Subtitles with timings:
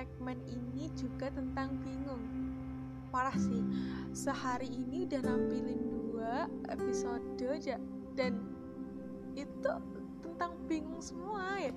[0.00, 2.24] segmen ini juga tentang bingung.
[3.12, 3.60] Parah sih.
[4.16, 7.76] Sehari ini udah nampilin dua episode aja
[8.16, 8.40] dan
[9.36, 9.72] itu
[10.24, 11.76] tentang bingung semua ya.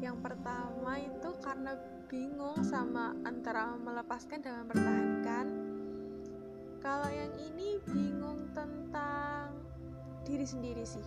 [0.00, 1.76] Yang pertama itu karena
[2.08, 5.46] bingung sama antara melepaskan dan mempertahankan.
[6.80, 9.52] Kalau yang ini bingung tentang
[10.24, 11.04] diri sendiri sih.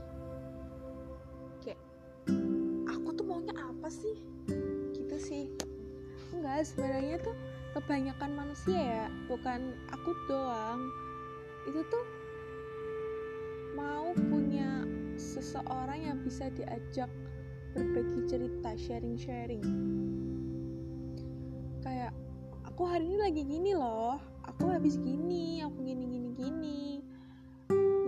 [1.65, 1.81] Kayak
[2.93, 4.21] aku tuh maunya apa sih?
[4.93, 5.62] Gitu sih
[6.33, 7.35] enggak sebenarnya tuh
[7.73, 10.81] kebanyakan manusia ya bukan aku doang.
[11.65, 12.05] Itu tuh
[13.73, 14.85] mau punya
[15.17, 17.09] seseorang yang bisa diajak
[17.73, 19.65] berbagi cerita sharing-sharing.
[21.81, 22.13] Kayak
[22.65, 26.81] aku hari ini lagi gini loh aku habis gini aku gini gini gini.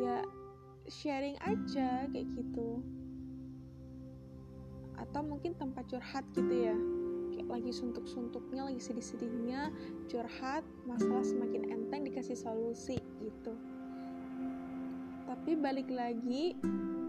[0.06, 0.22] Ya
[0.86, 2.86] sharing aja kayak gitu.
[4.96, 6.78] Atau mungkin tempat curhat gitu ya
[7.46, 9.70] lagi suntuk-suntuknya lagi sedih-sedihnya
[10.10, 13.54] curhat masalah semakin enteng dikasih solusi gitu.
[15.26, 16.58] Tapi balik lagi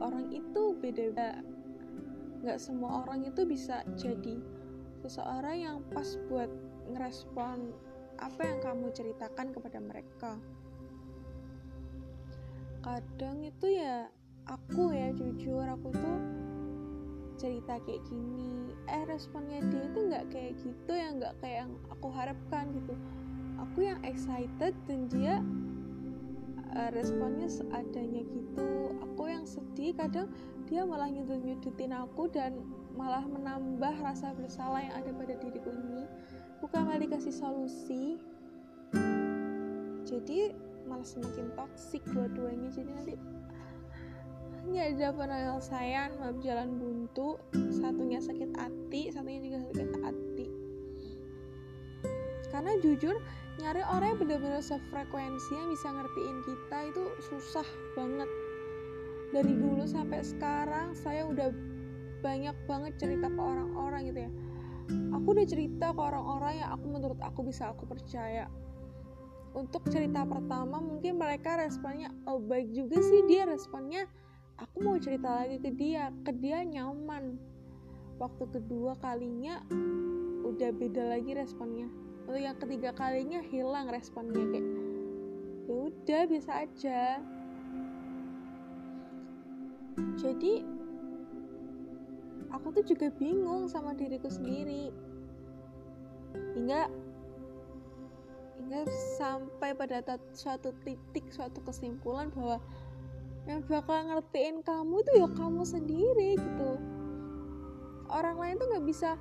[0.01, 1.41] orang itu beda-beda
[2.45, 4.39] nggak semua orang itu bisa jadi
[5.01, 6.51] seseorang yang pas buat
[6.93, 7.73] ngerespon
[8.21, 10.33] apa yang kamu ceritakan kepada mereka.
[12.85, 14.09] Kadang itu ya
[14.47, 16.19] aku ya jujur aku tuh
[17.37, 22.09] cerita kayak gini eh responnya dia itu nggak kayak gitu ya nggak kayak yang aku
[22.11, 22.95] harapkan gitu.
[23.57, 25.41] Aku yang excited dan dia
[26.77, 28.93] uh, responnya seadanya gitu.
[29.01, 30.29] Aku yang sedih kadang
[30.69, 32.61] dia malah nyudut nyudutin aku dan
[32.97, 36.05] malah menambah rasa bersalah yang ada pada diriku ini.
[36.61, 38.21] Bukan malah dikasih solusi.
[40.07, 40.53] Jadi
[40.87, 42.69] malah semakin toksik dua-duanya.
[42.71, 43.15] Jadi nanti
[44.67, 47.39] nggak ada penyelesaian malah berjalan buntu.
[47.71, 50.47] Satunya sakit hati satunya juga sakit hati.
[52.51, 53.17] Karena jujur
[53.63, 58.29] nyari orang yang benar-benar sefrekuensi yang bisa ngertiin kita itu susah banget.
[59.35, 61.51] Dari dulu sampai sekarang saya udah
[62.25, 64.31] banyak banget cerita ke orang-orang gitu ya.
[65.19, 68.51] Aku udah cerita ke orang-orang yang aku menurut aku bisa aku percaya.
[69.57, 74.05] Untuk cerita pertama mungkin mereka responnya oh baik juga sih dia responnya
[74.57, 77.37] aku mau cerita lagi ke dia ke dia nyaman.
[78.17, 79.61] Waktu kedua kalinya
[80.45, 81.89] udah beda lagi responnya.
[82.27, 84.67] Untuk yang ketiga kalinya hilang responnya kayak
[85.67, 87.21] ya udah bisa aja.
[90.17, 90.65] Jadi
[92.53, 94.89] aku tuh juga bingung sama diriku sendiri.
[96.57, 96.89] Hingga
[98.57, 98.81] hingga
[99.21, 100.01] sampai pada
[100.33, 102.59] suatu titik suatu kesimpulan bahwa
[103.47, 106.71] yang bakal ngertiin kamu tuh ya kamu sendiri gitu.
[108.11, 109.15] Orang lain tuh nggak bisa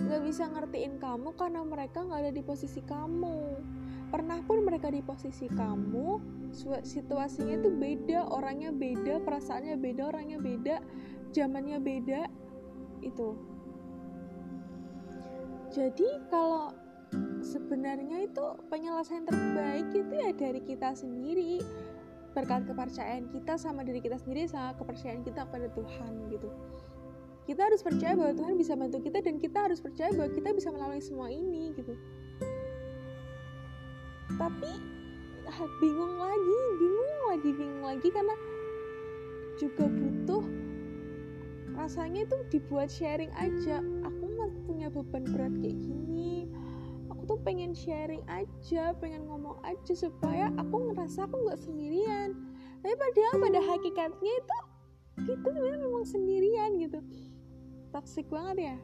[0.00, 3.60] nggak bisa ngertiin kamu karena mereka nggak ada di posisi kamu.
[4.12, 6.40] Pernah pun mereka di posisi kamu
[6.82, 10.76] situasinya tuh beda orangnya beda perasaannya beda orangnya beda
[11.30, 12.26] zamannya beda
[13.00, 13.38] itu.
[15.70, 16.74] Jadi kalau
[17.40, 21.62] sebenarnya itu penyelesaian terbaik itu ya dari kita sendiri
[22.30, 26.48] berkat kepercayaan kita sama diri kita sendiri sama kepercayaan kita pada Tuhan gitu.
[27.48, 30.68] Kita harus percaya bahwa Tuhan bisa bantu kita dan kita harus percaya bahwa kita bisa
[30.70, 31.94] melalui semua ini gitu.
[34.38, 34.72] Tapi
[35.50, 38.34] ah, bingung lagi bingung lagi bingung lagi karena
[39.58, 40.44] juga butuh
[41.74, 43.82] rasanya itu dibuat sharing aja.
[44.06, 44.24] Aku
[44.64, 46.09] punya beban berat kayak gini
[47.30, 52.34] tuh pengen sharing aja pengen ngomong aja supaya aku ngerasa aku nggak sendirian.
[52.82, 54.58] Tapi padahal pada hakikatnya itu
[55.30, 56.98] kita sebenarnya memang sendirian gitu.
[57.94, 58.76] Toxic banget ya.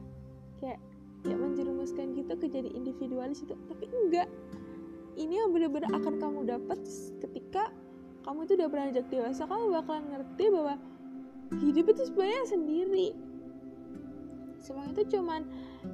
[0.63, 0.79] Kayak
[1.27, 3.51] ya menjerumuskan gitu ke jadi individualis itu.
[3.67, 4.31] Tapi enggak.
[5.19, 6.79] Ini yang benar-benar akan kamu dapat
[7.19, 7.73] ketika
[8.23, 9.43] kamu itu udah beranjak dewasa.
[9.43, 10.73] Kamu bakalan ngerti bahwa
[11.59, 13.07] hidup itu sebenarnya sendiri
[14.67, 15.47] semua itu cuman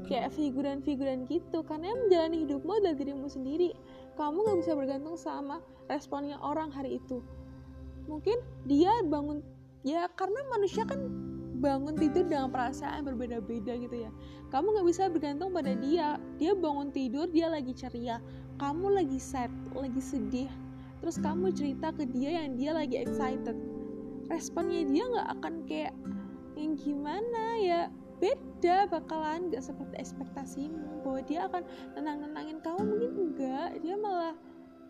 [0.09, 1.61] kayak figuran-figuran gitu.
[1.61, 3.77] Karena yang menjalani hidupmu adalah dirimu sendiri.
[4.17, 7.21] Kamu nggak bisa bergantung sama responnya orang hari itu.
[8.09, 9.45] Mungkin dia bangun
[9.85, 11.05] ya karena manusia kan
[11.63, 14.11] bangun tidur dengan perasaan berbeda-beda gitu ya.
[14.49, 16.17] Kamu nggak bisa bergantung pada dia.
[16.41, 18.17] Dia bangun tidur dia lagi ceria.
[18.57, 20.49] Kamu lagi sad lagi sedih.
[20.99, 23.55] Terus kamu cerita ke dia yang dia lagi excited.
[24.31, 25.93] Responnya dia nggak akan kayak
[26.55, 27.81] yang gimana ya
[28.21, 31.63] beda bakalan gak seperti ekspektasimu bahwa dia akan
[31.97, 34.35] tenang-tenangin kamu mungkin enggak dia malah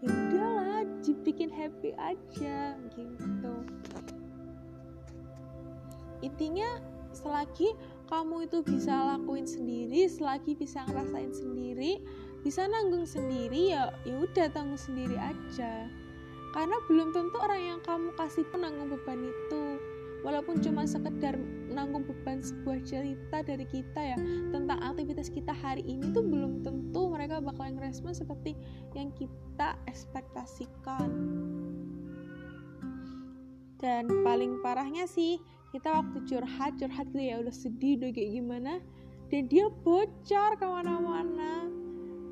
[0.04, 3.56] ya udahlah dibikin happy aja gitu.
[6.24, 6.80] Intinya
[7.16, 7.72] selagi
[8.12, 12.04] kamu itu bisa lakuin sendiri selagi bisa ngerasain sendiri
[12.44, 15.88] bisa nanggung sendiri ya ya udah tanggung sendiri aja.
[16.54, 19.73] Karena belum tentu orang yang kamu kasih penanggung beban itu
[20.24, 21.36] walaupun cuma sekedar
[21.68, 24.18] nanggung beban sebuah cerita dari kita ya
[24.56, 28.56] tentang aktivitas kita hari ini tuh belum tentu mereka bakalan ngerespon seperti
[28.96, 31.12] yang kita ekspektasikan.
[33.84, 35.44] Dan paling parahnya sih
[35.76, 38.80] kita waktu curhat curhat gitu ya udah sedih udah kayak gimana
[39.28, 41.68] dan dia bocor ke mana-mana.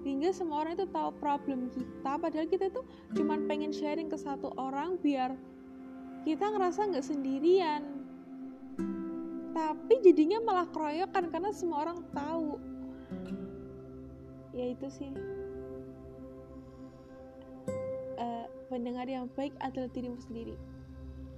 [0.02, 4.50] Hingga semua orang itu tahu problem kita padahal kita tuh cuman pengen sharing ke satu
[4.58, 5.36] orang biar
[6.22, 7.82] kita ngerasa nggak sendirian.
[9.52, 12.62] Tapi jadinya malah keroyokan karena semua orang tahu.
[14.56, 15.12] Ya itu sih.
[18.22, 20.56] Uh, pendengar yang baik adalah dirimu sendiri.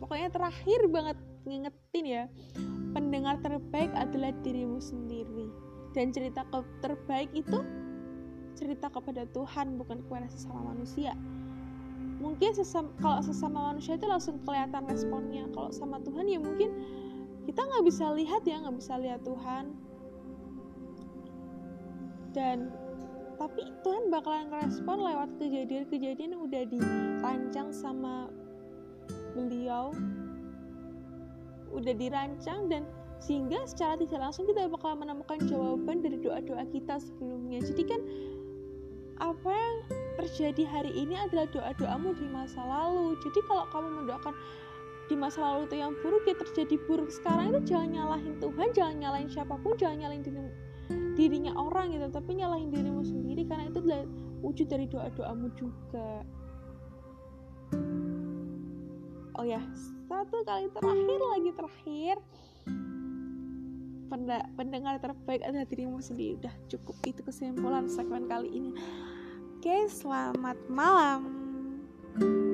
[0.04, 2.24] Pokoknya terakhir banget ngingetin ya
[2.92, 5.48] pendengar terbaik adalah dirimu sendiri.
[5.94, 6.44] Dan cerita
[6.82, 7.62] terbaik itu
[8.54, 11.18] cerita kepada Tuhan bukan kepada sesama manusia
[12.24, 15.44] mungkin sesama, kalau sesama manusia itu langsung kelihatan responnya.
[15.52, 16.72] Kalau sama Tuhan ya mungkin
[17.44, 19.76] kita nggak bisa lihat ya nggak bisa lihat Tuhan.
[22.32, 22.72] Dan
[23.36, 28.32] tapi Tuhan bakalan ngerespon lewat kejadian-kejadian yang udah dirancang sama
[29.36, 29.92] beliau.
[31.76, 32.88] Udah dirancang dan
[33.20, 37.60] sehingga secara tidak langsung kita bakal menemukan jawaban dari doa-doa kita sebelumnya.
[37.60, 38.00] Jadi kan
[39.20, 39.78] apa yang
[40.24, 43.20] terjadi hari ini adalah doa-doamu di masa lalu.
[43.20, 44.34] Jadi kalau kamu mendoakan
[45.12, 48.96] di masa lalu itu yang buruk ya terjadi buruk sekarang itu jangan nyalahin Tuhan jangan
[49.04, 50.40] nyalahin siapa pun jangan nyalahin diri,
[51.20, 54.08] dirinya orang gitu tapi nyalahin dirimu sendiri karena itu adalah
[54.40, 56.24] wujud dari doa-doamu juga.
[59.36, 59.60] Oh ya
[60.08, 62.16] satu kali terakhir lagi terakhir.
[64.56, 66.38] Pendengar terbaik adalah dirimu sendiri.
[66.38, 68.72] Udah cukup itu kesimpulan segmen kali ini
[69.64, 71.24] Oke, selamat malam.
[72.20, 72.53] thank you